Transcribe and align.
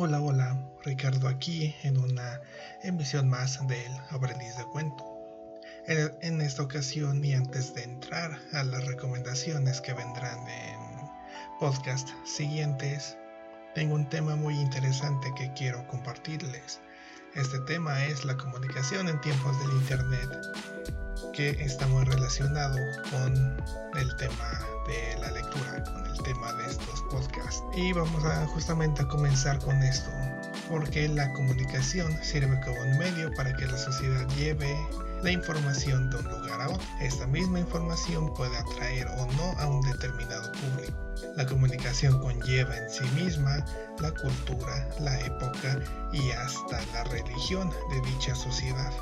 Hola, 0.00 0.20
hola, 0.20 0.56
Ricardo 0.84 1.26
aquí 1.26 1.74
en 1.82 1.98
una 1.98 2.40
emisión 2.84 3.28
más 3.28 3.58
del 3.66 3.92
Aprendiz 4.10 4.56
de 4.56 4.64
Cuento. 4.66 5.04
En, 5.88 6.40
esta 6.40 6.62
ocasión 6.62 7.24
y 7.24 7.34
antes 7.34 7.74
de 7.74 7.82
entrar 7.82 8.38
a 8.52 8.62
las 8.62 8.86
recomendaciones 8.86 9.80
que 9.80 9.94
vendrán 9.94 10.38
en 10.46 10.78
podcast 11.58 12.10
siguientes, 12.24 13.18
tengo 13.74 13.96
un 13.96 14.08
tema 14.08 14.36
muy 14.36 14.54
interesante 14.60 15.32
que 15.36 15.52
quiero 15.54 15.84
compartirles. 15.88 16.80
Este 17.34 17.58
tema 17.60 18.04
es 18.06 18.24
la 18.24 18.36
comunicación 18.36 19.08
en 19.08 19.20
tiempos 19.20 19.58
del 19.60 19.70
Internet, 19.72 20.46
que 21.32 21.50
está 21.50 21.86
muy 21.86 22.04
relacionado 22.04 22.76
con 23.10 23.56
el 23.96 24.16
tema 24.16 24.60
de 24.86 25.18
la 25.20 25.30
lectura, 25.30 25.84
con 25.84 26.06
el 26.06 26.22
tema 26.22 26.52
de 26.54 26.66
estos 26.66 27.02
podcasts. 27.10 27.62
Y 27.76 27.92
vamos 27.92 28.24
a 28.24 28.46
justamente 28.46 29.02
a 29.02 29.08
comenzar 29.08 29.58
con 29.60 29.76
esto, 29.82 30.10
porque 30.68 31.06
la 31.08 31.32
comunicación 31.34 32.12
sirve 32.22 32.58
como 32.64 32.80
un 32.80 32.98
medio 32.98 33.30
para 33.34 33.54
que 33.54 33.66
la 33.66 33.76
sociedad 33.76 34.26
lleve 34.36 34.76
la 35.22 35.30
información 35.30 36.10
de 36.10 36.16
un 36.16 36.24
lugar 36.28 36.60
a 36.60 36.68
otro. 36.68 36.86
Esta 37.00 37.26
misma 37.26 37.60
información 37.60 38.32
puede 38.34 38.56
atraer 38.56 39.06
o 39.18 39.26
no 39.32 39.58
a 39.58 39.66
un 39.66 39.80
determinado 39.82 40.50
público. 40.52 40.96
La 41.36 41.46
comunicación 41.46 42.20
conlleva 42.20 42.76
en 42.76 42.90
sí 42.90 43.04
misma 43.14 43.64
la 44.00 44.10
cultura, 44.12 44.88
la 45.00 45.18
época 45.20 45.80
y 46.12 46.30
hasta 46.30 46.80
la 46.92 47.04
religión 47.04 47.70
de 47.90 48.00
dicha 48.10 48.34
sociedad. 48.34 48.92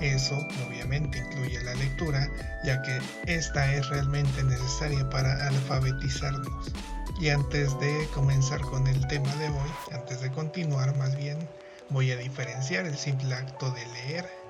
Eso 0.00 0.34
obviamente 0.66 1.18
incluye 1.18 1.62
la 1.62 1.74
lectura, 1.74 2.28
ya 2.64 2.82
que 2.82 3.00
esta 3.26 3.72
es 3.74 3.88
realmente 3.88 4.42
necesaria 4.42 5.08
para 5.10 5.46
alfabetizarnos. 5.46 6.72
Y 7.20 7.28
antes 7.28 7.78
de 7.78 8.08
comenzar 8.12 8.60
con 8.62 8.88
el 8.88 9.06
tema 9.06 9.32
de 9.36 9.48
hoy, 9.48 9.70
antes 9.92 10.20
de 10.20 10.32
continuar 10.32 10.96
más 10.96 11.16
bien, 11.16 11.38
voy 11.90 12.10
a 12.10 12.16
diferenciar 12.16 12.86
el 12.86 12.96
simple 12.96 13.34
acto 13.34 13.70
de 13.70 13.86
leer 13.86 14.43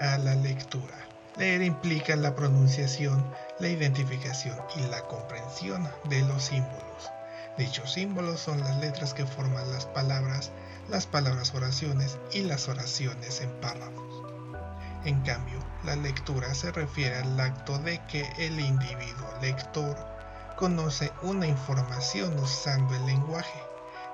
a 0.00 0.18
la 0.18 0.34
lectura. 0.34 0.96
Leer 1.36 1.62
implica 1.62 2.16
la 2.16 2.34
pronunciación, 2.34 3.24
la 3.58 3.68
identificación 3.68 4.58
y 4.76 4.80
la 4.88 5.02
comprensión 5.06 5.88
de 6.04 6.22
los 6.22 6.44
símbolos. 6.44 7.10
Dichos 7.56 7.92
símbolos 7.92 8.40
son 8.40 8.60
las 8.60 8.76
letras 8.78 9.14
que 9.14 9.26
forman 9.26 9.70
las 9.72 9.86
palabras, 9.86 10.50
las 10.88 11.06
palabras 11.06 11.54
oraciones 11.54 12.18
y 12.32 12.42
las 12.42 12.68
oraciones 12.68 13.40
en 13.40 13.50
párrafos. 13.60 14.24
En 15.04 15.20
cambio, 15.22 15.58
la 15.84 15.96
lectura 15.96 16.52
se 16.54 16.72
refiere 16.72 17.16
al 17.16 17.38
acto 17.40 17.78
de 17.78 18.04
que 18.06 18.30
el 18.38 18.60
individuo 18.60 19.28
lector 19.40 19.96
conoce 20.56 21.10
una 21.22 21.46
información 21.46 22.38
usando 22.38 22.94
el 22.94 23.06
lenguaje, 23.06 23.62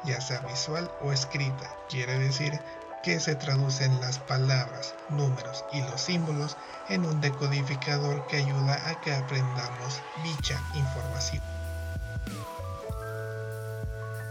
ya 0.05 0.20
sea 0.20 0.41
visual 0.41 0.91
o 1.03 1.12
escrita. 1.12 1.77
Quiere 1.89 2.19
decir 2.19 2.61
que 3.07 3.21
se 3.21 3.37
traducen 3.37 4.01
las 4.01 4.19
palabras, 4.19 4.93
números 5.11 5.65
y 5.73 5.81
los 5.81 6.01
símbolos 6.01 6.57
en 6.89 7.07
un 7.07 7.21
decodificador 7.21 8.27
que 8.27 8.39
ayuda 8.39 8.91
a 8.91 9.01
que 9.01 9.15
aprendamos 9.15 10.03
dicha 10.25 10.61
información. 10.75 11.41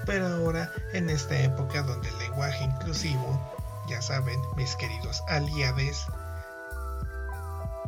Pero 0.06 0.28
ahora, 0.28 0.73
en 0.92 1.09
esta 1.09 1.40
época 1.40 1.84
donde 1.84 2.09
el 2.09 2.17
lenguaje 2.17 2.66
inclusivo, 2.66 3.40
ya 3.88 4.02
saben, 4.02 4.42
mis 4.58 4.76
queridos 4.76 5.23
aliades, 5.30 6.08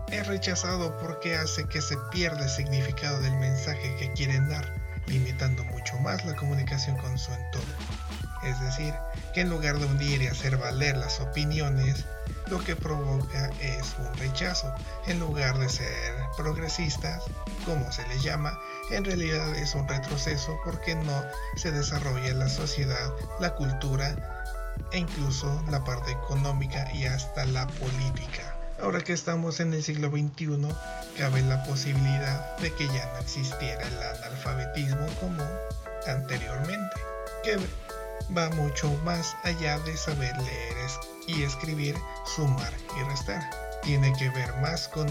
es 0.07 0.25
rechazado 0.25 0.97
porque 0.99 1.35
hace 1.35 1.65
que 1.65 1.81
se 1.81 1.97
pierda 2.13 2.45
el 2.45 2.49
significado 2.49 3.19
del 3.19 3.35
mensaje 3.35 3.93
que 3.97 4.13
quieren 4.13 4.47
dar, 4.47 4.73
limitando 5.07 5.65
mucho 5.65 5.99
más 5.99 6.23
la 6.23 6.33
comunicación 6.37 6.95
con 6.95 7.17
su 7.17 7.33
entorno. 7.33 7.96
Es 8.47 8.59
decir, 8.61 8.93
que 9.33 9.41
en 9.41 9.49
lugar 9.49 9.77
de 9.77 9.85
unir 9.85 10.21
y 10.21 10.27
hacer 10.27 10.57
valer 10.57 10.95
las 10.97 11.19
opiniones, 11.19 12.05
lo 12.49 12.59
que 12.63 12.75
provoca 12.75 13.49
es 13.59 13.95
un 13.99 14.17
rechazo. 14.17 14.73
En 15.05 15.19
lugar 15.19 15.57
de 15.59 15.67
ser 15.69 16.15
progresistas, 16.37 17.23
como 17.65 17.91
se 17.91 18.07
les 18.07 18.23
llama, 18.23 18.57
en 18.91 19.03
realidad 19.03 19.55
es 19.55 19.75
un 19.75 19.87
retroceso 19.87 20.57
porque 20.63 20.95
no 20.95 21.23
se 21.57 21.71
desarrolla 21.71 22.33
la 22.33 22.47
sociedad, 22.47 23.11
la 23.39 23.53
cultura 23.55 24.15
e 24.91 24.99
incluso 24.99 25.61
la 25.69 25.83
parte 25.83 26.11
económica 26.11 26.89
y 26.93 27.05
hasta 27.05 27.45
la 27.45 27.67
política. 27.67 28.55
Ahora 28.81 29.01
que 29.01 29.13
estamos 29.13 29.59
en 29.59 29.73
el 29.73 29.83
siglo 29.83 30.09
XXI, 30.09 30.67
cabe 31.17 31.41
la 31.41 31.63
posibilidad 31.63 32.57
de 32.57 32.71
que 32.75 32.85
ya 32.87 33.11
no 33.13 33.19
existiera 33.19 33.81
el 33.81 34.01
analfabetismo 34.03 35.07
como 35.19 35.43
anteriormente, 36.07 36.95
que 37.43 37.57
va 38.35 38.49
mucho 38.51 38.91
más 39.03 39.35
allá 39.43 39.79
de 39.79 39.95
saber 39.97 40.35
leer 40.37 40.77
y 41.27 41.43
escribir, 41.43 41.95
sumar 42.25 42.73
y 42.97 43.03
restar. 43.03 43.41
Tiene 43.83 44.11
que 44.13 44.29
ver 44.29 44.53
más 44.61 44.87
con 44.87 45.07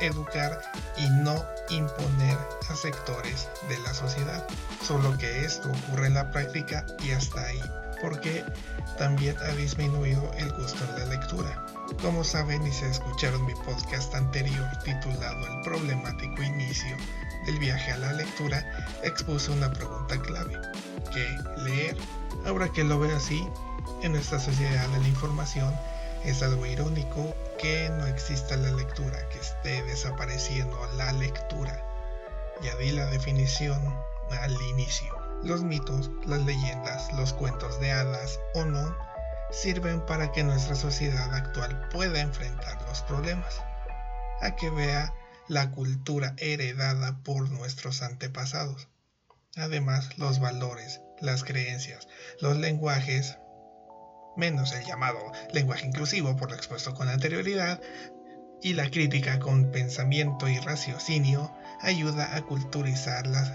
educar 0.00 0.60
y 0.96 1.08
no 1.10 1.44
imponer 1.70 2.36
a 2.68 2.74
sectores 2.74 3.48
de 3.68 3.78
la 3.80 3.94
sociedad. 3.94 4.46
Solo 4.82 5.16
que 5.18 5.44
esto 5.44 5.70
ocurre 5.70 6.08
en 6.08 6.14
la 6.14 6.30
práctica 6.30 6.84
y 7.04 7.12
hasta 7.12 7.40
ahí, 7.42 7.62
porque 8.00 8.44
también 8.98 9.36
ha 9.38 9.52
disminuido 9.52 10.30
el 10.36 10.52
gusto 10.54 10.84
en 10.84 10.98
la 10.98 11.16
lectura. 11.16 11.66
Como 12.02 12.24
saben 12.24 12.66
y 12.66 12.72
se 12.72 12.90
escucharon 12.90 13.44
mi 13.46 13.54
podcast 13.54 14.14
anterior 14.14 14.68
titulado 14.84 15.46
El 15.46 15.62
problemático 15.62 16.42
inicio 16.42 16.96
del 17.46 17.58
viaje 17.58 17.92
a 17.92 17.98
la 17.98 18.12
lectura, 18.14 18.64
expuse 19.02 19.50
una 19.50 19.70
pregunta 19.72 20.20
clave. 20.20 20.58
¿Qué 21.12 21.38
leer? 21.62 21.96
Ahora 22.46 22.70
que 22.70 22.84
lo 22.84 22.98
veo 22.98 23.16
así, 23.16 23.48
en 24.02 24.16
esta 24.16 24.38
sociedad 24.38 24.88
de 24.88 25.00
la 25.00 25.08
información 25.08 25.74
es 26.24 26.42
algo 26.42 26.66
irónico 26.66 27.34
que 27.58 27.88
no 27.90 28.06
exista 28.06 28.56
la 28.56 28.72
lectura, 28.72 29.28
que 29.28 29.38
esté 29.38 29.82
desapareciendo 29.84 30.78
la 30.96 31.12
lectura. 31.12 31.84
Ya 32.62 32.74
di 32.76 32.90
la 32.92 33.06
definición 33.06 33.94
al 34.30 34.52
inicio. 34.70 35.16
Los 35.42 35.62
mitos, 35.62 36.10
las 36.26 36.40
leyendas, 36.40 37.12
los 37.12 37.32
cuentos 37.32 37.80
de 37.80 37.92
hadas 37.92 38.38
o 38.54 38.64
no 38.64 38.96
sirven 39.50 40.04
para 40.04 40.32
que 40.32 40.44
nuestra 40.44 40.74
sociedad 40.74 41.34
actual 41.34 41.88
pueda 41.90 42.20
enfrentar 42.20 42.80
los 42.88 43.02
problemas, 43.02 43.62
a 44.40 44.56
que 44.56 44.70
vea 44.70 45.14
la 45.46 45.70
cultura 45.70 46.34
heredada 46.38 47.18
por 47.22 47.50
nuestros 47.50 48.02
antepasados. 48.02 48.88
Además, 49.56 50.18
los 50.18 50.40
valores, 50.40 51.00
las 51.20 51.44
creencias, 51.44 52.08
los 52.40 52.56
lenguajes, 52.56 53.38
menos 54.36 54.72
el 54.72 54.84
llamado 54.84 55.18
lenguaje 55.52 55.86
inclusivo 55.86 56.36
por 56.36 56.50
lo 56.50 56.56
expuesto 56.56 56.94
con 56.94 57.08
anterioridad, 57.08 57.80
y 58.60 58.74
la 58.74 58.90
crítica 58.90 59.38
con 59.38 59.70
pensamiento 59.70 60.48
y 60.48 60.58
raciocinio 60.58 61.54
ayuda 61.80 62.34
a 62.34 62.42
culturizar 62.42 63.26
las 63.26 63.52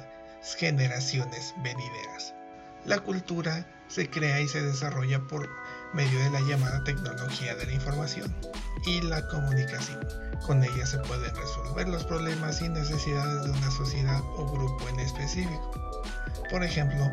generaciones 0.57 1.53
venideras. 1.57 2.35
La 2.85 2.99
cultura 2.99 3.67
se 3.87 4.09
crea 4.09 4.39
y 4.41 4.47
se 4.47 4.61
desarrolla 4.61 5.19
por 5.21 5.49
medio 5.93 6.19
de 6.19 6.29
la 6.31 6.41
llamada 6.41 6.83
tecnología 6.83 7.55
de 7.55 7.65
la 7.65 7.73
información 7.73 8.33
y 8.85 9.01
la 9.01 9.27
comunicación. 9.27 9.99
Con 10.45 10.63
ella 10.63 10.85
se 10.85 10.99
pueden 10.99 11.33
resolver 11.35 11.87
los 11.87 12.03
problemas 12.03 12.61
y 12.61 12.69
necesidades 12.69 13.43
de 13.43 13.51
una 13.51 13.71
sociedad 13.71 14.21
o 14.35 14.51
grupo 14.51 14.89
en 14.89 14.99
específico. 14.99 15.71
Por 16.49 16.63
ejemplo, 16.63 17.09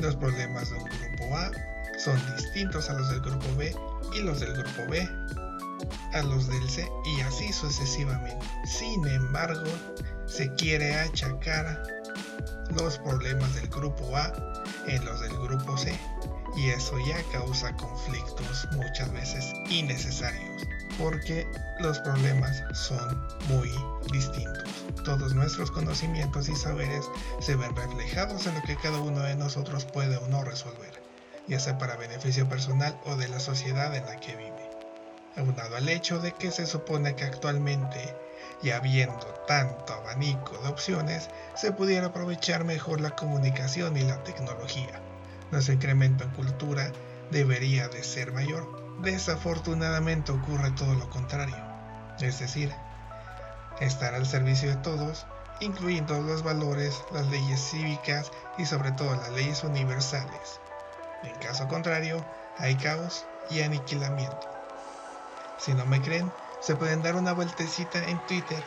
los 0.00 0.16
problemas 0.16 0.70
de 0.70 0.76
un 0.76 0.84
grupo 0.84 1.36
A 1.36 1.50
son 1.98 2.18
distintos 2.36 2.88
a 2.88 2.94
los 2.94 3.10
del 3.10 3.20
grupo 3.20 3.46
B 3.56 3.76
y 4.14 4.20
los 4.20 4.40
del 4.40 4.54
grupo 4.54 4.90
B 4.90 5.08
a 6.12 6.22
los 6.22 6.48
del 6.48 6.68
C 6.68 6.88
y 7.04 7.20
así 7.20 7.52
sucesivamente. 7.52 8.46
Sin 8.64 9.06
embargo, 9.06 9.70
se 10.26 10.52
quiere 10.54 10.94
achacar 10.94 11.82
los 12.74 12.98
problemas 12.98 13.54
del 13.54 13.68
grupo 13.68 14.16
A 14.16 14.32
en 14.86 15.04
los 15.04 15.20
del 15.20 15.36
grupo 15.38 15.76
C 15.76 15.98
y 16.56 16.70
eso 16.70 16.98
ya 17.06 17.22
causa 17.32 17.74
conflictos 17.76 18.68
muchas 18.72 19.12
veces 19.12 19.52
innecesarios 19.68 20.66
porque 21.00 21.46
los 21.78 21.98
problemas 22.00 22.62
son 22.74 23.26
muy 23.48 23.70
distintos. 24.12 24.84
Todos 25.04 25.34
nuestros 25.34 25.70
conocimientos 25.70 26.48
y 26.48 26.54
saberes 26.54 27.06
se 27.40 27.56
ven 27.56 27.74
reflejados 27.74 28.46
en 28.46 28.54
lo 28.54 28.62
que 28.62 28.76
cada 28.76 28.98
uno 28.98 29.20
de 29.22 29.34
nosotros 29.34 29.86
puede 29.86 30.18
o 30.18 30.28
no 30.28 30.44
resolver, 30.44 31.02
ya 31.46 31.58
sea 31.58 31.78
para 31.78 31.96
beneficio 31.96 32.48
personal 32.48 32.98
o 33.06 33.16
de 33.16 33.28
la 33.28 33.40
sociedad 33.40 33.94
en 33.94 34.04
la 34.04 34.20
que 34.20 34.36
vive. 34.36 34.70
Aunado 35.36 35.76
al 35.76 35.88
hecho 35.88 36.18
de 36.18 36.32
que 36.32 36.50
se 36.50 36.66
supone 36.66 37.16
que 37.16 37.24
actualmente, 37.24 38.14
y 38.62 38.70
habiendo 38.70 39.26
tanto 39.46 39.94
abanico 39.94 40.58
de 40.58 40.68
opciones, 40.68 41.30
se 41.54 41.72
pudiera 41.72 42.08
aprovechar 42.08 42.64
mejor 42.64 43.00
la 43.00 43.10
comunicación 43.10 43.96
y 43.96 44.02
la 44.02 44.22
tecnología 44.22 45.00
nuestro 45.50 45.74
incremento 45.74 46.24
en 46.24 46.30
cultura 46.30 46.92
debería 47.30 47.88
de 47.88 48.02
ser 48.02 48.32
mayor. 48.32 48.98
Desafortunadamente 49.02 50.32
ocurre 50.32 50.70
todo 50.72 50.94
lo 50.94 51.08
contrario, 51.10 51.56
es 52.20 52.38
decir, 52.38 52.72
estar 53.80 54.14
al 54.14 54.26
servicio 54.26 54.68
de 54.68 54.76
todos, 54.76 55.26
incluyendo 55.60 56.20
los 56.20 56.42
valores, 56.42 57.02
las 57.12 57.26
leyes 57.28 57.60
cívicas 57.60 58.30
y 58.58 58.66
sobre 58.66 58.92
todo 58.92 59.14
las 59.16 59.30
leyes 59.32 59.64
universales. 59.64 60.60
En 61.22 61.34
caso 61.36 61.66
contrario, 61.68 62.24
hay 62.58 62.76
caos 62.76 63.24
y 63.50 63.62
aniquilamiento. 63.62 64.48
Si 65.58 65.74
no 65.74 65.86
me 65.86 66.00
creen, 66.00 66.30
se 66.60 66.76
pueden 66.76 67.02
dar 67.02 67.16
una 67.16 67.32
vueltecita 67.32 68.02
en 68.04 68.18
Twitter, 68.26 68.62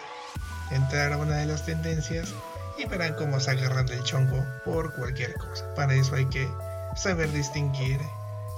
entrar 0.72 1.14
a 1.14 1.18
una 1.18 1.38
de 1.38 1.46
las 1.46 1.66
tendencias 1.66 2.34
y 2.78 2.86
verán 2.86 3.16
cómo 3.16 3.40
se 3.40 3.52
agarran 3.52 3.86
del 3.86 4.04
chongo 4.04 4.44
por 4.66 4.96
cualquier 4.96 5.36
cosa. 5.36 5.74
Para 5.76 5.94
eso 5.94 6.16
hay 6.16 6.26
que 6.26 6.48
saber 6.96 7.32
distinguir 7.32 8.00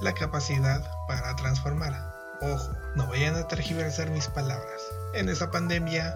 la 0.01 0.13
capacidad 0.13 0.81
para 1.07 1.35
transformar. 1.35 1.93
Ojo, 2.41 2.71
no 2.95 3.07
vayan 3.07 3.35
a 3.35 3.47
tergiversar 3.47 4.09
mis 4.09 4.27
palabras. 4.27 4.81
En 5.13 5.29
esa 5.29 5.51
pandemia 5.51 6.15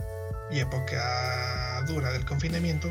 y 0.52 0.60
época 0.60 1.82
dura 1.88 2.12
del 2.12 2.26
confinamiento, 2.26 2.90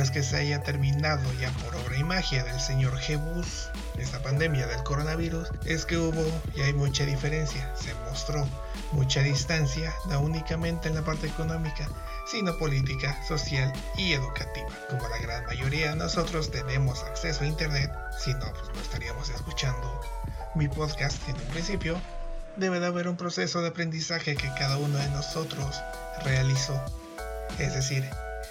es 0.00 0.10
que 0.10 0.22
se 0.22 0.36
haya 0.36 0.62
terminado 0.62 1.22
ya 1.40 1.50
por 1.50 1.76
obra 1.76 1.96
y 1.96 2.04
magia 2.04 2.44
del 2.44 2.60
señor 2.60 2.98
Jebus 2.98 3.68
esta 3.98 4.20
pandemia 4.22 4.66
del 4.66 4.82
coronavirus, 4.82 5.48
es 5.66 5.86
que 5.86 5.96
hubo 5.98 6.24
y 6.54 6.62
hay 6.62 6.72
mucha 6.72 7.04
diferencia. 7.04 7.70
Se 7.76 7.94
mostró 8.08 8.46
mucha 8.92 9.20
distancia, 9.20 9.94
no 10.08 10.20
únicamente 10.20 10.88
en 10.88 10.94
la 10.94 11.02
parte 11.02 11.26
económica, 11.26 11.88
sino 12.26 12.56
política, 12.58 13.16
social 13.26 13.72
y 13.96 14.12
educativa. 14.12 14.68
Como 14.90 15.08
la 15.08 15.18
gran 15.18 15.44
mayoría 15.46 15.90
de 15.90 15.96
nosotros 15.96 16.50
tenemos 16.50 17.02
acceso 17.04 17.44
a 17.44 17.46
Internet, 17.46 17.92
si 18.18 18.32
no, 18.34 18.52
pues 18.52 18.74
no 18.74 18.80
estaríamos 18.80 19.28
escuchando 19.30 20.00
mi 20.54 20.68
podcast 20.68 21.16
en 21.28 21.36
un 21.36 21.46
principio, 21.48 22.00
debe 22.56 22.80
de 22.80 22.86
haber 22.86 23.08
un 23.08 23.16
proceso 23.16 23.60
de 23.62 23.68
aprendizaje 23.68 24.36
que 24.36 24.48
cada 24.58 24.76
uno 24.76 24.98
de 24.98 25.08
nosotros 25.10 25.80
realizó. 26.24 26.80
Es 27.58 27.74
decir, 27.74 28.08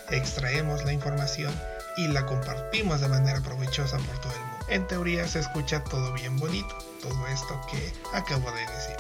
extraemos 0.10 0.84
la 0.84 0.94
información 0.94 1.54
y 1.98 2.08
la 2.08 2.26
compartimos 2.26 3.02
de 3.02 3.08
manera 3.08 3.42
provechosa 3.42 3.98
por 3.98 4.20
todo 4.20 4.34
el 4.34 4.40
mundo. 4.40 4.66
En 4.70 4.88
teoría 4.88 5.28
se 5.28 5.40
escucha 5.40 5.84
todo 5.84 6.14
bien 6.14 6.38
bonito, 6.38 6.78
todo 7.02 7.28
esto 7.28 7.60
que 7.70 7.94
acabo 8.14 8.52
de 8.52 8.62
decir. 8.62 8.96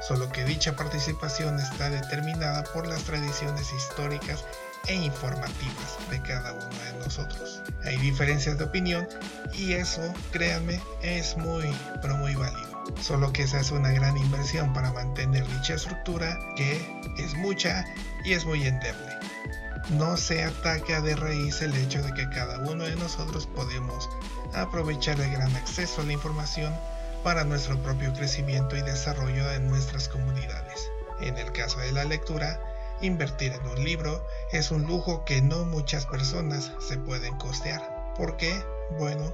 Solo 0.00 0.30
que 0.30 0.44
dicha 0.44 0.76
participación 0.76 1.58
está 1.58 1.90
determinada 1.90 2.62
por 2.72 2.86
las 2.86 3.02
tradiciones 3.02 3.72
históricas 3.72 4.44
e 4.86 4.94
informativas 4.94 5.98
de 6.10 6.22
cada 6.22 6.52
uno 6.52 6.68
de 6.68 7.04
nosotros. 7.04 7.60
Hay 7.84 7.96
diferencias 7.96 8.56
de 8.56 8.64
opinión 8.64 9.08
y 9.52 9.72
eso, 9.72 10.02
créanme, 10.30 10.80
es 11.02 11.36
muy, 11.36 11.74
pero 12.00 12.16
muy 12.16 12.36
válido. 12.36 12.84
Solo 13.02 13.32
que 13.32 13.48
se 13.48 13.56
hace 13.56 13.74
una 13.74 13.90
gran 13.90 14.16
inversión 14.16 14.72
para 14.72 14.92
mantener 14.92 15.44
dicha 15.48 15.74
estructura 15.74 16.38
que 16.54 17.00
es 17.18 17.34
mucha 17.34 17.84
y 18.24 18.34
es 18.34 18.44
muy 18.44 18.64
endeble 18.64 19.15
no 19.90 20.16
se 20.16 20.42
ataca 20.42 21.00
de 21.00 21.14
raíz 21.14 21.62
el 21.62 21.74
hecho 21.76 22.02
de 22.02 22.12
que 22.12 22.28
cada 22.30 22.58
uno 22.58 22.84
de 22.84 22.96
nosotros 22.96 23.46
podemos 23.46 24.08
aprovechar 24.54 25.20
el 25.20 25.30
gran 25.30 25.54
acceso 25.54 26.00
a 26.00 26.04
la 26.04 26.12
información 26.12 26.74
para 27.22 27.44
nuestro 27.44 27.78
propio 27.82 28.12
crecimiento 28.12 28.76
y 28.76 28.82
desarrollo 28.82 29.46
de 29.46 29.60
nuestras 29.60 30.08
comunidades. 30.08 30.90
En 31.20 31.38
el 31.38 31.52
caso 31.52 31.78
de 31.78 31.92
la 31.92 32.04
lectura, 32.04 32.60
invertir 33.00 33.52
en 33.52 33.66
un 33.66 33.84
libro 33.84 34.26
es 34.52 34.70
un 34.70 34.86
lujo 34.86 35.24
que 35.24 35.40
no 35.40 35.64
muchas 35.64 36.06
personas 36.06 36.72
se 36.80 36.98
pueden 36.98 37.36
costear. 37.36 38.14
¿Por 38.16 38.36
qué? 38.36 38.60
Bueno, 38.98 39.32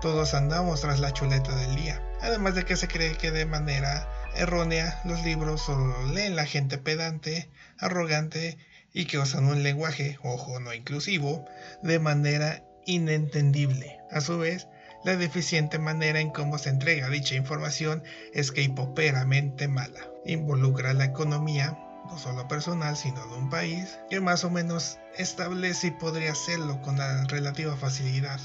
todos 0.00 0.34
andamos 0.34 0.82
tras 0.82 1.00
la 1.00 1.12
chuleta 1.12 1.54
del 1.54 1.74
día. 1.76 2.02
Además 2.20 2.54
de 2.54 2.64
que 2.64 2.76
se 2.76 2.88
cree 2.88 3.16
que 3.16 3.30
de 3.30 3.46
manera 3.46 4.08
errónea 4.34 5.00
los 5.04 5.22
libros 5.22 5.62
solo 5.62 6.06
leen 6.06 6.36
la 6.36 6.46
gente 6.46 6.78
pedante, 6.78 7.48
arrogante 7.78 8.58
y 8.98 9.06
que 9.06 9.16
usan 9.16 9.44
un 9.44 9.62
lenguaje, 9.62 10.18
ojo, 10.24 10.58
no 10.58 10.74
inclusivo, 10.74 11.44
de 11.82 12.00
manera 12.00 12.64
inentendible. 12.84 14.00
A 14.10 14.20
su 14.20 14.38
vez, 14.38 14.66
la 15.04 15.14
deficiente 15.14 15.78
manera 15.78 16.18
en 16.18 16.30
cómo 16.30 16.58
se 16.58 16.70
entrega 16.70 17.08
dicha 17.08 17.36
información 17.36 18.02
es 18.32 18.50
que 18.50 18.62
hipoperamente 18.62 19.68
mala. 19.68 20.00
Involucra 20.26 20.94
la 20.94 21.04
economía, 21.04 21.78
no 22.08 22.18
solo 22.18 22.48
personal, 22.48 22.96
sino 22.96 23.24
de 23.28 23.36
un 23.36 23.50
país, 23.50 24.00
que 24.10 24.20
más 24.20 24.42
o 24.42 24.50
menos 24.50 24.98
establece 25.16 25.86
y 25.86 25.90
podría 25.92 26.32
hacerlo 26.32 26.82
con 26.82 26.98
la 26.98 27.24
relativa 27.26 27.76
facilidad. 27.76 28.40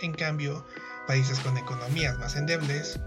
En 0.00 0.14
cambio, 0.14 0.66
países 1.06 1.38
con 1.40 1.58
economías 1.58 2.16
más 2.16 2.34
endebles, 2.34 2.98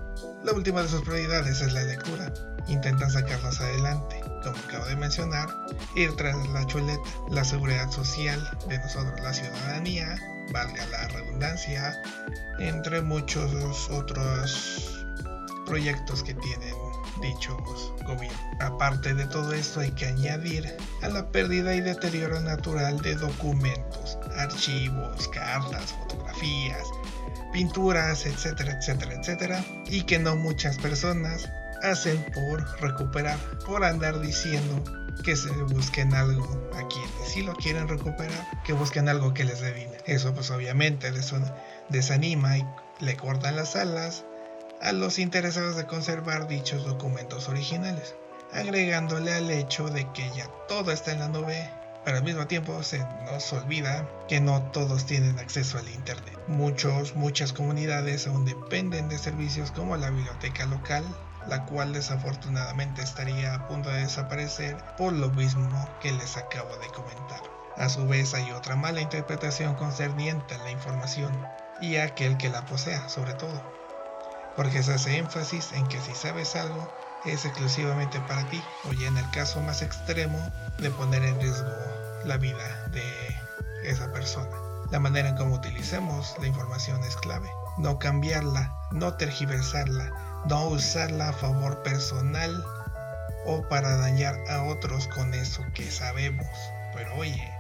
la 0.44 0.54
última 0.54 0.84
de 0.84 0.90
sus 0.90 1.02
prioridades 1.02 1.62
es 1.62 1.74
la 1.74 1.82
lectura. 1.82 2.32
Intentan 2.68 3.10
sacarlas 3.10 3.60
adelante, 3.62 4.22
como 4.44 4.58
acabo 4.58 4.86
de 4.86 4.96
mencionar, 4.96 5.48
ir 5.96 6.16
tras 6.16 6.36
la 6.50 6.66
chuleta, 6.66 7.02
la 7.30 7.44
seguridad 7.44 7.90
social 7.92 8.40
de 8.68 8.78
nosotros, 8.80 9.20
la 9.22 9.34
ciudadanía, 9.34 10.18
valga 10.52 10.86
la 10.88 11.08
redundancia, 11.10 11.96
entre 12.60 13.02
muchos 13.02 13.90
otros 13.90 15.06
proyectos 15.66 16.24
que 16.24 16.34
tienen 16.34 16.76
dichos 17.22 17.94
gobiernos. 18.06 18.40
Aparte 18.60 19.14
de 19.14 19.26
todo 19.28 19.54
esto 19.54 19.82
hay 19.82 19.92
que 19.92 20.08
añadir 20.08 20.76
a 21.02 21.10
la 21.10 21.32
pérdida 21.32 21.76
y 21.76 21.82
deterioro 21.82 22.40
natural 22.42 23.00
de 23.02 23.16
documentos, 23.16 24.18
archivos, 24.38 25.28
cartas, 25.30 25.94
fotografías, 25.94 26.88
pinturas, 27.54 28.26
etcétera, 28.26 28.78
etcétera, 28.80 29.14
etcétera, 29.14 29.66
y 29.86 30.04
que 30.04 30.20
no 30.20 30.36
muchas 30.36 30.78
personas 30.78 31.50
hacen 31.84 32.24
por 32.34 32.82
recuperar, 32.82 33.38
por 33.66 33.84
andar 33.84 34.20
diciendo 34.20 34.84
que 35.24 35.36
se 35.36 35.52
busquen 35.64 36.14
algo 36.14 36.70
a 36.74 36.88
quienes 36.88 37.30
si 37.30 37.42
lo 37.42 37.56
quieren 37.56 37.88
recuperar, 37.88 38.48
que 38.64 38.74
busquen 38.74 39.10
algo 39.10 39.34
que 39.34 39.44
les 39.44 39.62
dé. 39.62 39.90
Eso 40.06 40.34
pues 40.34 40.52
obviamente 40.52 41.12
desanima 41.90 42.58
y 42.58 42.66
le 43.00 43.16
cortan 43.18 43.56
las 43.56 43.76
alas 43.76 44.26
a 44.82 44.94
los 44.94 45.20
interesados 45.20 45.76
de 45.76 45.86
conservar 45.86 46.48
dichos 46.48 46.86
documentos 46.86 47.50
originales, 47.50 48.16
agregándole 48.54 49.34
al 49.34 49.50
hecho 49.52 49.90
de 49.90 50.12
que 50.14 50.30
ya 50.36 50.48
todo 50.68 50.92
está 50.92 51.12
en 51.12 51.20
la 51.20 51.28
nube 51.28 51.70
pero 52.04 52.18
al 52.18 52.24
mismo 52.24 52.48
tiempo 52.48 52.82
se 52.82 53.00
nos 53.26 53.52
olvida 53.54 54.10
que 54.28 54.40
no 54.40 54.62
todos 54.72 55.06
tienen 55.06 55.38
acceso 55.38 55.78
al 55.78 55.90
Internet. 55.90 56.40
Muchos, 56.48 57.16
muchas 57.16 57.54
comunidades 57.54 58.26
aún 58.26 58.46
dependen 58.46 59.10
de 59.10 59.18
servicios 59.18 59.72
como 59.72 59.98
la 59.98 60.10
biblioteca 60.10 60.66
local, 60.66 61.04
la 61.50 61.66
cual 61.66 61.94
desafortunadamente 61.94 63.02
estaría 63.02 63.56
a 63.56 63.68
punto 63.68 63.90
de 63.90 64.02
desaparecer 64.02 64.78
por 64.98 65.14
lo 65.14 65.30
mismo 65.32 65.90
que 66.00 66.12
les 66.12 66.38
acabo 66.38 66.78
de 66.78 66.88
comentar. 66.90 67.42
A 67.76 67.90
su 67.90 68.08
vez 68.08 68.34
hay 68.34 68.52
otra 68.52 68.76
mala 68.76 69.02
interpretación 69.02 69.76
concerniente 69.76 70.56
a 70.56 70.64
la 70.64 70.72
información 70.72 71.32
y 71.82 71.96
a 71.96 72.04
aquel 72.04 72.38
que 72.38 72.50
la 72.50 72.66
posea 72.66 73.10
sobre 73.10 73.34
todo, 73.34 73.64
porque 74.56 74.84
se 74.84 74.94
hace 74.94 75.18
énfasis 75.18 75.72
en 75.74 75.88
que 75.88 76.00
si 76.00 76.14
sabes 76.14 76.56
algo 76.56 76.88
es 77.26 77.46
exclusivamente 77.46 78.20
para 78.22 78.48
ti 78.50 78.62
o 78.88 78.94
ya 78.94 79.08
en 79.08 79.18
el 79.18 79.30
caso 79.32 79.60
más 79.62 79.82
extremo 79.82 80.40
de 80.78 80.92
poner 80.92 81.24
en 81.24 81.40
riesgo 81.42 81.70
la 82.26 82.38
vida 82.38 82.86
de 82.92 83.04
esa 83.84 84.12
persona. 84.12 84.56
La 84.92 85.00
manera 85.00 85.30
en 85.30 85.36
cómo 85.36 85.56
utilicemos 85.56 86.36
la 86.40 86.48
información 86.48 87.04
es 87.04 87.16
clave. 87.16 87.50
No 87.78 88.00
cambiarla, 88.00 88.74
no 88.92 89.14
tergiversarla, 89.14 90.12
no 90.46 90.68
usarla 90.68 91.30
a 91.30 91.34
favor 91.34 91.82
personal 91.84 92.64
o 93.46 93.62
para 93.68 93.98
dañar 93.98 94.38
a 94.50 94.64
otros 94.64 95.08
con 95.08 95.34
eso 95.34 95.64
que 95.74 95.90
sabemos. 95.90 96.48
Pero 96.94 97.16
oye, 97.16 97.52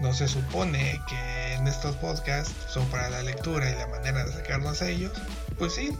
no 0.00 0.12
se 0.12 0.28
supone 0.28 1.00
que 1.08 1.54
en 1.54 1.66
estos 1.66 1.96
podcasts 1.96 2.54
son 2.68 2.86
para 2.86 3.10
la 3.10 3.22
lectura 3.22 3.70
y 3.70 3.74
la 3.74 3.86
manera 3.88 4.24
de 4.24 4.32
sacarlos 4.32 4.82
a 4.82 4.88
ellos. 4.88 5.12
Pues 5.58 5.74
sí, 5.74 5.96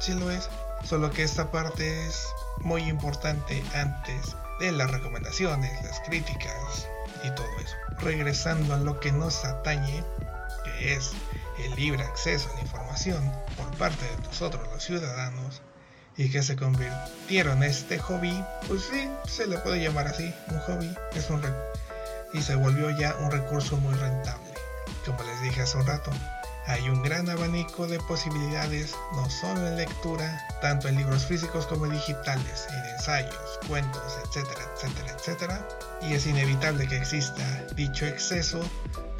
sí 0.00 0.14
lo 0.14 0.30
es. 0.30 0.48
Solo 0.84 1.10
que 1.10 1.22
esta 1.22 1.50
parte 1.50 2.06
es 2.06 2.26
muy 2.60 2.82
importante 2.82 3.62
antes 3.74 4.36
de 4.60 4.72
las 4.72 4.90
recomendaciones, 4.90 5.82
las 5.84 6.00
críticas 6.00 6.88
y 7.24 7.30
todo 7.30 7.46
eso. 7.64 7.76
Regresando 8.00 8.74
a 8.74 8.78
lo 8.78 9.00
que 9.00 9.12
nos 9.12 9.44
atañe, 9.44 10.04
que 10.64 10.94
es 10.94 11.12
el 11.64 11.74
libre 11.76 12.02
acceso 12.02 12.50
a 12.50 12.54
la 12.54 12.60
información 12.62 12.71
por 13.56 13.70
parte 13.78 14.04
de 14.04 14.26
nosotros 14.26 14.66
los 14.72 14.84
ciudadanos, 14.84 15.62
y 16.16 16.30
que 16.30 16.42
se 16.42 16.56
convirtieron 16.56 17.62
en 17.62 17.70
este 17.70 17.98
hobby, 17.98 18.44
pues 18.68 18.82
sí, 18.82 19.08
se 19.26 19.46
le 19.46 19.58
puede 19.58 19.82
llamar 19.82 20.08
así, 20.08 20.34
un 20.48 20.58
hobby, 20.60 20.94
es 21.14 21.30
un 21.30 21.42
y 22.34 22.40
se 22.40 22.54
volvió 22.54 22.90
ya 22.90 23.14
un 23.16 23.30
recurso 23.30 23.76
muy 23.76 23.94
rentable. 23.94 24.52
Como 25.04 25.22
les 25.22 25.42
dije 25.42 25.62
hace 25.62 25.76
un 25.78 25.86
rato, 25.86 26.10
hay 26.66 26.88
un 26.88 27.02
gran 27.02 27.28
abanico 27.28 27.86
de 27.86 27.98
posibilidades, 28.00 28.94
no 29.14 29.28
solo 29.28 29.66
en 29.66 29.76
lectura, 29.76 30.40
tanto 30.60 30.88
en 30.88 30.96
libros 30.96 31.26
físicos 31.26 31.66
como 31.66 31.86
digitales, 31.86 32.66
en 32.70 32.94
ensayos, 32.94 33.58
cuentos, 33.66 34.18
etcétera, 34.24 34.64
etcétera, 34.74 35.16
etcétera. 35.18 35.68
Y 36.02 36.14
es 36.14 36.26
inevitable 36.26 36.86
que 36.86 36.96
exista 36.98 37.42
dicho 37.74 38.06
exceso 38.06 38.60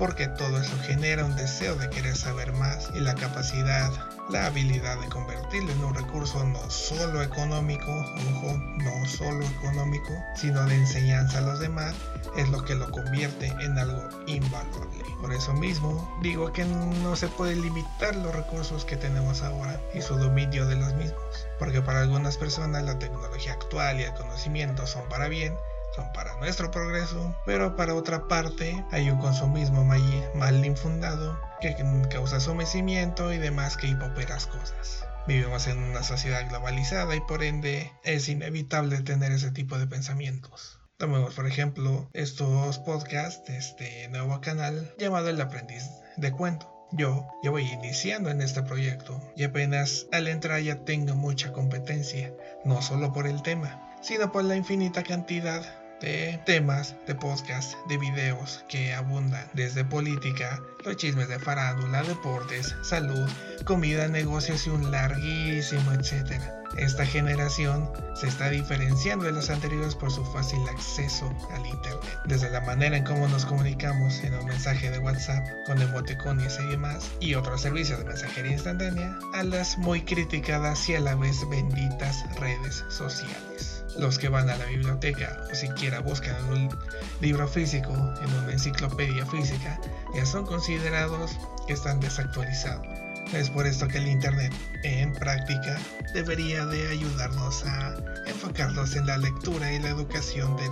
porque 0.02 0.26
todo 0.26 0.60
eso 0.60 0.76
genera 0.80 1.24
un 1.24 1.36
deseo 1.36 1.76
de 1.76 1.88
querer 1.88 2.16
saber 2.16 2.52
más 2.54 2.90
y 2.92 2.98
la 2.98 3.14
capacidad, 3.14 3.88
la 4.30 4.46
habilidad 4.46 5.00
de 5.00 5.08
convertirlo 5.08 5.70
en 5.70 5.84
un 5.84 5.94
recurso 5.94 6.44
no 6.44 6.58
solo 6.70 7.22
económico, 7.22 7.92
ojo, 8.32 8.58
no 8.78 9.06
solo 9.06 9.46
económico, 9.46 10.12
sino 10.34 10.64
de 10.64 10.74
enseñanza 10.74 11.38
a 11.38 11.42
los 11.42 11.60
demás, 11.60 11.94
es 12.36 12.48
lo 12.48 12.64
que 12.64 12.74
lo 12.74 12.90
convierte 12.90 13.46
en 13.46 13.78
algo 13.78 14.02
invaluable. 14.26 15.04
Por 15.20 15.32
eso 15.32 15.52
mismo 15.52 16.12
digo 16.20 16.52
que 16.52 16.64
no 16.64 17.14
se 17.14 17.28
puede 17.28 17.54
limitar 17.54 18.16
los 18.16 18.34
recursos 18.34 18.84
que 18.84 18.96
tenemos 18.96 19.42
ahora 19.42 19.80
y 19.94 20.02
su 20.02 20.16
dominio 20.16 20.66
de 20.66 20.74
los 20.74 20.94
mismos, 20.94 21.46
porque 21.60 21.80
para 21.80 22.00
algunas 22.00 22.38
personas 22.38 22.82
la 22.82 22.98
tecnología 22.98 23.52
actual 23.52 24.00
y 24.00 24.02
el 24.02 24.14
conocimiento 24.14 24.84
son 24.84 25.08
para 25.08 25.28
bien, 25.28 25.56
son 25.94 26.12
para 26.12 26.36
nuestro 26.38 26.70
progreso, 26.70 27.36
pero 27.46 27.76
para 27.76 27.94
otra 27.94 28.28
parte 28.28 28.84
hay 28.90 29.10
un 29.10 29.18
consumismo 29.18 29.84
mal 29.84 30.64
infundado 30.64 31.38
que 31.60 31.76
causa 32.10 32.40
somecimiento 32.40 33.32
y 33.32 33.38
demás 33.38 33.76
que 33.76 33.86
hipoperas 33.86 34.46
cosas. 34.46 35.04
Vivimos 35.26 35.68
en 35.68 35.78
una 35.78 36.02
sociedad 36.02 36.48
globalizada 36.48 37.14
y 37.14 37.20
por 37.20 37.44
ende 37.44 37.92
es 38.02 38.28
inevitable 38.28 39.00
tener 39.02 39.30
ese 39.30 39.52
tipo 39.52 39.78
de 39.78 39.86
pensamientos. 39.86 40.80
Tomemos 40.96 41.34
por 41.34 41.46
ejemplo 41.46 42.10
estos 42.12 42.80
podcasts 42.80 43.44
de 43.46 43.56
este 43.56 44.08
nuevo 44.08 44.40
canal 44.40 44.92
llamado 44.98 45.28
El 45.28 45.40
Aprendiz 45.40 45.84
de 46.16 46.32
Cuento. 46.32 46.68
Yo 46.90 47.28
ya 47.42 47.50
voy 47.50 47.62
iniciando 47.62 48.30
en 48.30 48.42
este 48.42 48.62
proyecto 48.62 49.20
y 49.36 49.44
apenas 49.44 50.06
al 50.10 50.26
entrar 50.26 50.60
ya 50.60 50.84
tengo 50.84 51.14
mucha 51.14 51.52
competencia, 51.52 52.34
no 52.64 52.82
solo 52.82 53.12
por 53.12 53.26
el 53.26 53.42
tema, 53.42 53.96
sino 54.02 54.32
por 54.32 54.44
la 54.44 54.56
infinita 54.56 55.02
cantidad 55.02 55.81
de 56.02 56.38
temas 56.44 56.96
de 57.06 57.14
podcast, 57.14 57.74
de 57.88 57.96
videos 57.96 58.64
que 58.68 58.92
abundan 58.92 59.48
desde 59.54 59.84
política, 59.84 60.60
los 60.84 60.96
chismes 60.96 61.28
de 61.28 61.38
farándula, 61.38 62.02
deportes, 62.02 62.74
salud, 62.82 63.30
comida, 63.64 64.08
negocios 64.08 64.66
y 64.66 64.70
un 64.70 64.90
larguísimo 64.90 65.92
etcétera. 65.92 66.58
Esta 66.76 67.06
generación 67.06 67.88
se 68.14 68.26
está 68.26 68.50
diferenciando 68.50 69.26
de 69.26 69.32
las 69.32 69.50
anteriores 69.50 69.94
por 69.94 70.10
su 70.10 70.24
fácil 70.24 70.60
acceso 70.68 71.30
al 71.52 71.66
Internet. 71.66 72.18
Desde 72.24 72.50
la 72.50 72.62
manera 72.62 72.96
en 72.96 73.04
cómo 73.04 73.28
nos 73.28 73.44
comunicamos 73.44 74.24
en 74.24 74.34
un 74.34 74.46
mensaje 74.46 74.90
de 74.90 74.98
WhatsApp 74.98 75.46
con 75.66 75.80
emoticones 75.80 76.58
y 76.64 76.68
demás, 76.68 77.10
y 77.20 77.34
otros 77.34 77.60
servicios 77.60 77.98
de 77.98 78.06
mensajería 78.06 78.52
instantánea, 78.52 79.18
a 79.34 79.44
las 79.44 79.78
muy 79.78 80.02
criticadas 80.02 80.88
y 80.88 80.96
a 80.96 81.00
la 81.00 81.14
vez 81.14 81.36
benditas 81.48 82.24
redes 82.40 82.84
sociales 82.88 83.71
los 83.98 84.18
que 84.18 84.28
van 84.28 84.48
a 84.50 84.56
la 84.56 84.64
biblioteca 84.66 85.44
o 85.50 85.54
siquiera 85.54 86.00
buscan 86.00 86.36
un 86.50 86.76
libro 87.20 87.46
físico, 87.48 87.92
en 87.92 88.34
una 88.34 88.52
enciclopedia 88.52 89.26
física, 89.26 89.78
ya 90.14 90.26
son 90.26 90.46
considerados 90.46 91.32
que 91.66 91.74
están 91.74 92.00
desactualizados. 92.00 92.86
Es 93.32 93.48
por 93.48 93.66
esto 93.66 93.88
que 93.88 93.98
el 93.98 94.08
Internet 94.08 94.52
en 94.82 95.12
práctica 95.14 95.78
debería 96.12 96.66
de 96.66 96.88
ayudarnos 96.88 97.64
a 97.64 97.94
enfocarnos 98.26 98.94
en 98.94 99.06
la 99.06 99.16
lectura 99.16 99.72
y 99.72 99.78
la 99.78 99.88
educación 99.88 100.56
de 100.56 100.68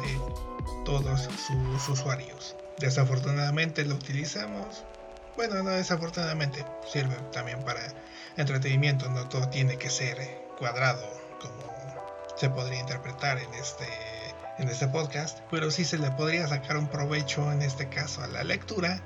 todos 0.85 1.29
sus 1.47 1.89
usuarios. 1.89 2.57
Desafortunadamente 2.79 3.85
lo 3.85 3.95
utilizamos. 3.95 4.85
Bueno, 5.37 5.63
no 5.63 5.71
desafortunadamente, 5.71 6.65
sirve 6.93 7.17
también 7.33 7.63
para 7.65 7.81
entretenimiento, 8.37 9.09
no 9.09 9.29
todo 9.29 9.49
tiene 9.49 9.79
que 9.79 9.89
ser 9.89 10.19
cuadrado 10.59 11.09
como 11.41 11.70
se 12.41 12.49
podría 12.49 12.81
interpretar 12.81 13.39
en 13.39 13.53
este, 13.53 13.87
en 14.57 14.71
este 14.71 14.89
podcast, 14.89 15.41
pero 15.51 15.71
sí 15.71 15.85
se 15.85 15.99
le 15.99 16.11
podría 16.13 16.49
sacar 16.49 16.79
un 16.79 16.89
provecho 16.89 17.53
en 17.53 17.61
este 17.61 17.91
caso 17.91 18.23
a 18.23 18.29
la 18.29 18.45
lectura, 18.45 19.03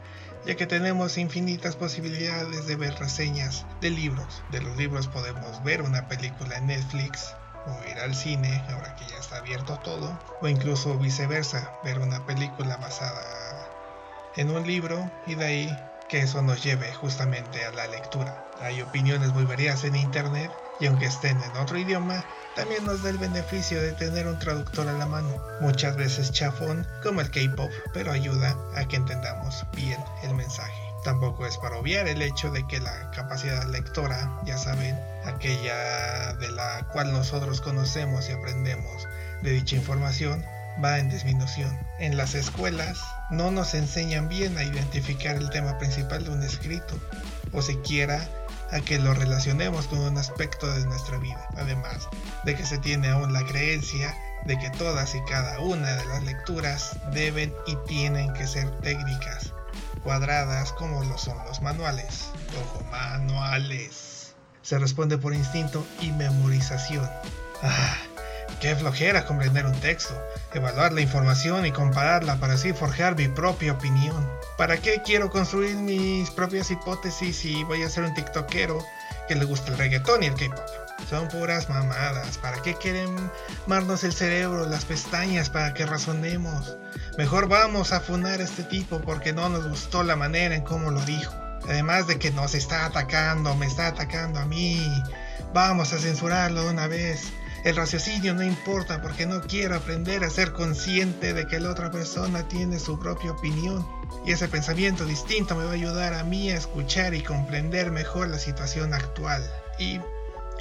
ya 0.47 0.55
que 0.55 0.69
tenemos 0.69 1.19
infinitas 1.19 1.75
posibilidades 1.75 2.69
de 2.69 2.77
ver 2.77 2.95
reseñas 2.95 3.67
de 3.81 3.91
libros. 3.91 4.45
De 4.53 4.61
los 4.61 4.77
libros 4.77 5.09
podemos 5.09 5.65
ver 5.65 5.83
una 5.83 6.07
película 6.07 6.59
en 6.59 6.69
Netflix 6.69 7.35
o 7.67 7.91
ir 7.91 7.99
al 7.99 8.15
cine, 8.15 8.63
ahora 8.71 8.95
que 8.95 9.07
ya 9.07 9.19
está 9.19 9.39
abierto 9.39 9.81
todo, 9.81 10.17
o 10.41 10.47
incluso 10.47 10.97
viceversa, 10.97 11.73
ver 11.83 11.99
una 11.99 12.25
película 12.27 12.77
basada 12.77 13.69
en 14.37 14.49
un 14.53 14.65
libro 14.65 15.11
y 15.27 15.35
de 15.35 15.45
ahí 15.45 15.79
que 16.09 16.21
eso 16.21 16.41
nos 16.41 16.63
lleve 16.63 16.95
justamente 16.95 17.65
a 17.65 17.73
la 17.73 17.89
lectura. 17.89 18.47
Hay 18.61 18.81
opiniones 18.81 19.33
muy 19.33 19.45
variadas 19.45 19.83
en 19.83 19.97
internet 19.97 20.53
y 20.81 20.87
aunque 20.87 21.07
estén 21.07 21.41
en 21.43 21.57
otro 21.57 21.79
idioma, 21.79 22.25
también 22.57 22.85
nos 22.85 23.03
da 23.03 23.11
el 23.11 23.19
beneficio 23.19 23.81
de 23.81 23.93
tener 23.93 24.27
un 24.27 24.39
traductor 24.39 24.89
a 24.89 24.93
la 24.93 25.07
mano, 25.07 25.29
muchas 25.61 25.97
veces 25.97 26.33
chafón 26.33 26.87
como 27.03 27.21
el 27.21 27.31
K-Pop, 27.31 27.71
pero 27.93 28.13
ayuda 28.13 28.57
a 28.77 28.85
que 28.87 28.97
entendamos 28.97 29.65
bien 29.75 30.03
el 30.23 30.35
mensaje. 30.35 30.73
Tampoco 31.05 31.47
es 31.47 31.59
para 31.59 31.77
obviar 31.77 32.09
el 32.09 32.23
hecho 32.23 32.51
de 32.51 32.67
que 32.67 32.81
la 32.81 33.11
capacidad 33.11 33.65
lectora, 33.67 34.41
ya 34.45 34.57
saben, 34.57 34.99
aquella 35.25 36.33
de 36.35 36.49
la 36.51 36.87
cual 36.93 37.13
nosotros 37.13 37.61
conocemos 37.61 38.29
y 38.29 38.33
aprendemos 38.33 39.07
de 39.43 39.51
dicha 39.51 39.77
información, 39.77 40.45
va 40.83 40.99
en 40.99 41.11
disminución. 41.11 41.79
En 41.99 42.17
las 42.17 42.35
escuelas 42.35 43.01
no 43.31 43.51
nos 43.51 43.75
enseñan 43.75 44.29
bien 44.29 44.57
a 44.57 44.65
identificar 44.65 45.37
el 45.37 45.51
tema 45.51 45.79
principal 45.79 46.25
de 46.25 46.31
un 46.31 46.43
escrito, 46.43 46.99
o 47.53 47.61
siquiera 47.63 48.27
a 48.73 48.81
que 48.81 48.99
lo 48.99 49.15
relacionemos 49.15 49.87
con 49.87 50.01
un 50.01 50.19
aspecto 50.19 50.73
de 50.73 50.87
nuestra 50.87 51.19
vida, 51.19 51.49
además 51.57 52.09
de 52.45 52.55
que 52.55 52.65
se 52.65 52.79
tiene 52.79 53.09
aún 53.09 53.33
la 53.33 53.45
creencia 53.45 54.15
de 54.45 54.59
que 54.59 54.71
todas 54.71 55.15
y 55.15 55.23
cada 55.23 55.59
una 55.61 55.97
de 55.97 56.05
las 56.07 56.23
lecturas 56.25 56.97
deben 57.13 57.53
y 57.67 57.77
tienen 57.87 58.33
que 58.35 58.47
ser 58.47 58.71
técnicas, 58.81 59.53
cuadradas 60.03 60.73
como 60.73 61.03
lo 61.05 61.17
son 61.19 61.43
los 61.47 61.63
manuales. 61.63 62.31
Ojo, 62.63 62.85
manuales. 62.91 64.35
Se 64.63 64.79
responde 64.79 65.19
por 65.19 65.35
instinto 65.35 65.87
y 66.01 66.11
memorización. 66.13 67.09
Ah, 67.63 67.97
qué 68.61 68.75
flojera 68.77 69.25
comprender 69.25 69.67
un 69.67 69.79
texto, 69.81 70.15
evaluar 70.53 70.93
la 70.93 71.01
información 71.01 71.67
y 71.67 71.73
compararla 71.73 72.37
para 72.37 72.55
así 72.55 72.73
forjar 72.73 73.17
mi 73.17 73.29
propia 73.29 73.73
opinión. 73.73 74.29
¿Para 74.57 74.77
qué 74.77 75.03
quiero 75.03 75.31
construir 75.31 75.77
mis 75.77 76.31
propias 76.31 76.71
hipótesis 76.71 77.37
si 77.37 77.65
voy 77.65 77.83
a 77.83 77.91
ser 77.91 78.05
un 78.05 78.15
tiktokero 78.15 78.79
que 79.29 79.35
le 79.35 79.45
gusta 79.45 79.73
el 79.73 79.79
reggaetón 79.79 80.23
y 80.23 80.27
el 80.27 80.35
K-pop? 80.35 80.85
Son 81.09 81.29
puras 81.29 81.69
mamadas. 81.69 82.39
¿Para 82.39 82.63
qué 82.63 82.75
quieren 82.75 83.31
marnos 83.67 84.05
el 84.05 84.13
cerebro, 84.13 84.67
las 84.67 84.85
pestañas 84.85 85.51
para 85.51 85.75
que 85.75 85.85
razonemos? 85.85 86.77
Mejor 87.19 87.49
vamos 87.49 87.93
a 87.93 88.01
funar 88.01 88.41
a 88.41 88.45
este 88.45 88.63
tipo 88.63 89.01
porque 89.01 89.33
no 89.33 89.49
nos 89.49 89.69
gustó 89.69 90.03
la 90.03 90.17
manera 90.17 90.55
en 90.55 90.63
cómo 90.63 90.91
lo 90.91 91.01
dijo. 91.01 91.35
Además 91.69 92.07
de 92.07 92.19
que 92.19 92.31
nos 92.31 92.55
está 92.55 92.87
atacando, 92.87 93.55
me 93.57 93.67
está 93.67 93.89
atacando 93.89 94.39
a 94.39 94.47
mí. 94.47 95.03
Vamos 95.53 95.93
a 95.93 95.99
censurarlo 95.99 96.63
de 96.63 96.71
una 96.71 96.87
vez. 96.87 97.33
El 97.65 97.77
raciocinio 97.77 98.35
no 98.35 98.43
importa 98.43 99.01
porque 99.01 99.25
no 99.25 99.41
quiero 99.41 99.75
aprender 99.75 100.23
a 100.23 100.29
ser 100.29 100.53
consciente 100.53 101.33
de 101.33 101.47
que 101.47 101.59
la 101.59 101.71
otra 101.71 101.91
persona 101.91 102.47
tiene 102.47 102.79
su 102.79 102.99
propia 102.99 103.33
opinión. 103.33 103.89
Y 104.27 104.33
ese 104.33 104.49
pensamiento 104.49 105.07
distinto 105.07 105.57
me 105.57 105.65
va 105.65 105.71
a 105.71 105.75
ayudar 105.75 106.13
a 106.13 106.25
mí 106.25 106.51
a 106.51 106.59
escuchar 106.59 107.15
y 107.15 107.23
comprender 107.23 107.91
mejor 107.91 108.29
la 108.29 108.39
situación 108.39 108.93
actual. 108.93 109.51
Y 109.79 109.99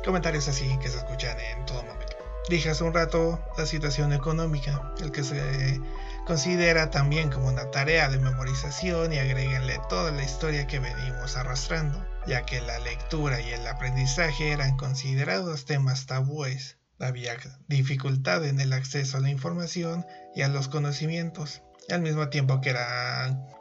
comentarios 0.06 0.48
así 0.48 0.78
que 0.82 0.88
se 0.88 1.00
escuchan 1.00 1.38
en 1.42 1.66
todo 1.66 1.84
momento. 1.84 2.16
Dije 2.48 2.70
hace 2.70 2.86
un 2.86 2.94
rato 2.94 3.38
la 3.58 3.66
situación 3.66 4.14
económica, 4.14 4.94
el 5.02 5.12
que 5.12 5.26
se 5.26 5.82
considera 6.26 6.90
también 6.90 7.30
como 7.30 7.50
una 7.50 7.70
tarea 7.70 8.08
de 8.08 8.20
memorización 8.20 9.12
y 9.12 9.18
agréguenle 9.18 9.78
toda 9.90 10.12
la 10.12 10.24
historia 10.24 10.68
que 10.68 10.80
venimos 10.80 11.36
arrastrando, 11.36 12.02
ya 12.26 12.46
que 12.46 12.62
la 12.62 12.80
lectura 12.80 13.42
y 13.42 13.52
el 13.52 13.68
aprendizaje 13.68 14.54
eran 14.54 14.78
considerados 14.78 15.66
temas 15.66 16.06
tabúes 16.06 16.78
había 17.04 17.36
dificultad 17.68 18.46
en 18.46 18.60
el 18.60 18.74
acceso 18.74 19.18
a 19.18 19.22
la 19.22 19.30
información 19.30 20.06
y 20.36 20.42
a 20.42 20.48
los 20.48 20.68
conocimientos, 20.68 21.62
al 21.90 22.02
mismo 22.02 22.30
tiempo 22.30 22.62
que, 22.62 22.76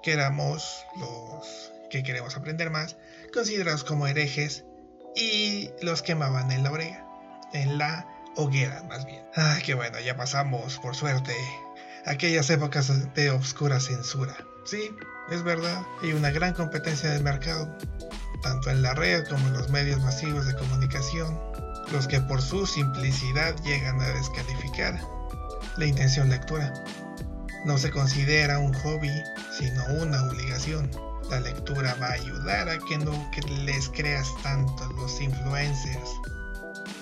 que 0.02 0.12
éramos 0.12 0.84
los 0.98 1.72
que 1.90 2.02
queremos 2.02 2.36
aprender 2.36 2.70
más, 2.70 2.96
considerados 3.32 3.84
como 3.84 4.06
herejes 4.06 4.64
y 5.14 5.70
los 5.82 6.02
quemaban 6.02 6.50
en 6.50 6.62
la 6.62 6.70
hoguera, 6.70 7.06
en 7.52 7.78
la 7.78 8.06
hoguera 8.36 8.82
más 8.84 9.04
bien. 9.04 9.24
Ah, 9.36 9.58
qué 9.64 9.74
bueno, 9.74 10.00
ya 10.00 10.16
pasamos, 10.16 10.78
por 10.78 10.96
suerte, 10.96 11.34
aquellas 12.06 12.48
épocas 12.50 13.14
de 13.14 13.30
obscura 13.30 13.78
censura. 13.78 14.34
Sí, 14.64 14.90
es 15.30 15.42
verdad, 15.42 15.82
hay 16.02 16.12
una 16.12 16.30
gran 16.30 16.54
competencia 16.54 17.10
del 17.10 17.22
mercado, 17.22 17.76
tanto 18.42 18.70
en 18.70 18.80
la 18.82 18.94
red 18.94 19.26
como 19.28 19.48
en 19.48 19.52
los 19.52 19.68
medios 19.70 20.00
masivos 20.00 20.46
de 20.46 20.54
comunicación 20.56 21.51
los 21.90 22.06
que 22.06 22.20
por 22.20 22.40
su 22.40 22.66
simplicidad 22.66 23.54
llegan 23.64 24.00
a 24.00 24.08
descalificar 24.08 25.00
la 25.76 25.86
intención 25.86 26.28
lectura. 26.28 26.72
No 27.64 27.78
se 27.78 27.90
considera 27.90 28.58
un 28.58 28.72
hobby, 28.74 29.10
sino 29.56 29.84
una 30.02 30.22
obligación. 30.24 30.90
La 31.30 31.40
lectura 31.40 31.94
va 32.00 32.08
a 32.08 32.12
ayudar 32.12 32.68
a 32.68 32.78
que 32.78 32.98
no 32.98 33.12
les 33.64 33.88
creas 33.88 34.28
tanto 34.42 34.84
a 34.84 34.92
los 34.92 35.20
influencers, 35.20 36.10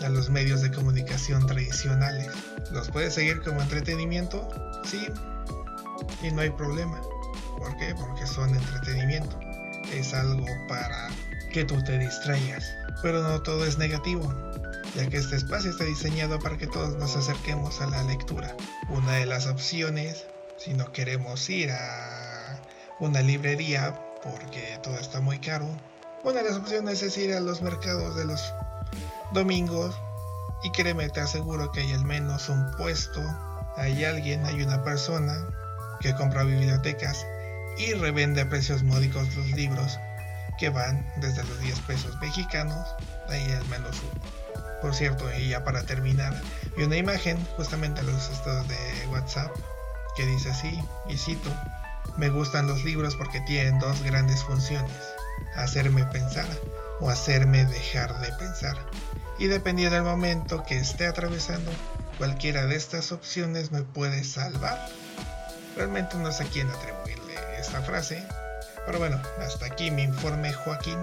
a 0.05 0.09
los 0.09 0.31
medios 0.31 0.61
de 0.61 0.71
comunicación 0.71 1.47
tradicionales. 1.47 2.31
¿Los 2.71 2.91
puedes 2.91 3.15
seguir 3.15 3.41
como 3.43 3.61
entretenimiento? 3.61 4.49
Sí, 4.85 5.09
y 6.23 6.31
no 6.31 6.43
hay 6.43 6.51
problema. 6.51 7.01
¿Por 7.59 7.77
qué? 7.77 7.95
Porque 7.95 8.27
son 8.27 8.55
entretenimiento. 8.55 9.39
Es 9.93 10.15
algo 10.15 10.47
para 10.69 11.09
que 11.53 11.65
tú 11.65 11.83
te 11.83 11.99
distraigas. 11.99 12.65
Pero 13.03 13.23
no 13.23 13.41
todo 13.43 13.65
es 13.65 13.79
negativo, 13.79 14.33
ya 14.95 15.09
que 15.09 15.19
este 15.19 15.37
espacio 15.37 15.71
está 15.71 15.85
diseñado 15.85 16.39
para 16.39 16.59
que 16.59 16.67
todos 16.67 16.97
nos 16.97 17.17
acerquemos 17.17 17.81
a 17.81 17.87
la 17.87 18.03
lectura. 18.03 18.57
Una 18.89 19.13
de 19.13 19.27
las 19.27 19.47
opciones, 19.47 20.27
si 20.57 20.75
no 20.75 20.93
queremos 20.93 21.49
ir 21.49 21.71
a 21.71 22.61
una 22.99 23.23
librería 23.23 23.95
porque 24.23 24.79
todo 24.83 24.99
está 24.99 25.21
muy 25.21 25.39
caro, 25.39 25.67
una 26.23 26.43
de 26.43 26.51
las 26.51 26.59
opciones 26.59 27.03
es 27.03 27.17
ir 27.17 27.33
a 27.33 27.41
los 27.41 27.63
mercados 27.63 28.17
de 28.17 28.25
los 28.25 28.53
domingos 29.33 29.95
y 30.63 30.71
créeme, 30.73 31.09
te 31.09 31.21
aseguro 31.21 31.73
que 31.73 31.81
hay 31.81 31.93
al 31.93 32.05
menos 32.05 32.49
un 32.49 32.71
puesto, 32.77 33.23
hay 33.77 34.05
alguien, 34.05 34.45
hay 34.45 34.63
una 34.63 34.85
persona 34.85 35.47
que 36.01 36.15
compra 36.15 36.45
bibliotecas 36.45 37.25
y 37.79 37.95
revende 37.95 38.43
a 38.43 38.49
precios 38.49 38.83
módicos 38.83 39.35
los 39.37 39.47
libros 39.53 39.99
que 40.59 40.69
van 40.69 41.11
desde 41.17 41.43
los 41.45 41.59
10 41.61 41.81
pesos 41.81 42.21
mexicanos, 42.21 42.87
hay 43.29 43.51
al 43.53 43.67
menos 43.69 43.97
uno. 44.03 44.40
Por 44.81 44.95
cierto, 44.95 45.31
y 45.35 45.49
ya 45.49 45.65
para 45.65 45.83
terminar, 45.83 46.41
vi 46.77 46.85
una 46.85 46.97
imagen 46.97 47.37
justamente 47.57 48.01
en 48.01 48.07
los 48.07 48.31
estados 48.31 48.67
de 48.69 49.07
WhatsApp 49.09 49.55
que 50.17 50.27
dice 50.27 50.51
así, 50.51 50.81
y 51.09 51.17
cito, 51.17 51.51
me 52.17 52.31
gustan 52.31 52.67
los 52.67 52.85
libros 52.85 53.17
porque 53.17 53.41
tienen 53.43 53.79
dos 53.79 54.03
grandes 54.03 54.43
funciones 54.43 54.93
hacerme 55.57 56.05
pensar 56.07 56.47
o 57.01 57.11
hacerme 57.11 57.65
dejar 57.65 58.19
de 58.21 58.33
pensar. 58.33 58.77
Y 59.39 59.47
dependiendo 59.47 59.95
del 59.95 60.05
momento 60.05 60.65
que 60.65 60.77
esté 60.77 61.07
atravesando, 61.07 61.71
cualquiera 62.19 62.67
de 62.67 62.77
estas 62.77 63.13
opciones 63.13 63.73
me 63.73 63.83
puede 63.83 64.25
salvar. 64.25 64.79
Realmente 65.77 66.17
no 66.17 66.31
sé 66.31 66.45
a 66.45 66.47
quién 66.47 66.69
atribuirle 66.69 67.35
esta 67.59 67.81
frase, 67.81 68.23
pero 68.85 68.99
bueno, 68.99 69.21
hasta 69.39 69.67
aquí 69.67 69.91
mi 69.91 70.03
informe 70.03 70.53
Joaquín. 70.53 70.99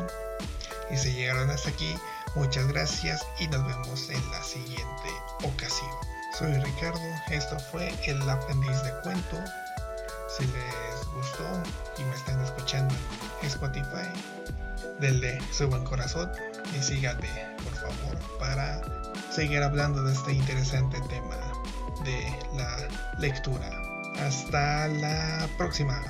Y 0.92 0.98
si 0.98 1.14
llegaron 1.14 1.50
hasta 1.50 1.70
aquí, 1.70 1.96
muchas 2.36 2.68
gracias 2.68 3.26
y 3.40 3.48
nos 3.48 3.66
vemos 3.66 4.10
en 4.10 4.32
la 4.32 4.44
siguiente 4.44 5.10
ocasión. 5.44 5.92
Soy 6.38 6.54
Ricardo, 6.54 7.00
esto 7.30 7.58
fue 7.72 7.94
El 8.06 8.30
aprendiz 8.30 8.82
de 8.84 8.92
cuento. 9.02 9.38
Si 10.30 10.44
les 10.46 11.08
gustó 11.16 11.64
y 11.98 12.04
me 12.04 12.16
están 12.16 12.44
escuchando 12.44 12.94
en 13.42 13.48
Spotify, 13.48 14.08
denle 15.00 15.40
su 15.52 15.68
buen 15.68 15.84
corazón 15.84 16.30
y 16.78 16.84
síganme, 16.84 17.30
por 17.64 17.74
favor, 17.74 18.40
para 18.40 18.82
seguir 19.32 19.64
hablando 19.64 20.04
de 20.04 20.14
este 20.14 20.34
interesante 20.34 21.00
tema 21.10 21.38
de 22.04 22.40
la 22.56 22.88
lectura. 23.20 23.72
Hasta 24.20 24.88
la 24.88 25.48
próxima. 25.58 26.02